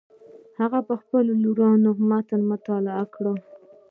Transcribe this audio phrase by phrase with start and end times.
[0.59, 3.25] هغه په خپله لورینه متن مطالعه کړ.